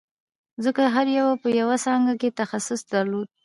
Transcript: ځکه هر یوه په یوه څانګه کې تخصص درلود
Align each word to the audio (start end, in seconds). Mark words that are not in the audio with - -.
ځکه 0.63 0.83
هر 0.95 1.07
یوه 1.19 1.33
په 1.43 1.47
یوه 1.59 1.75
څانګه 1.85 2.13
کې 2.21 2.35
تخصص 2.39 2.81
درلود 2.93 3.27